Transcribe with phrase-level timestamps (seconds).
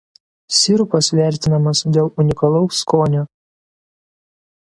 [0.59, 3.27] Sirupas vertinamas dėl unikalaus skonio.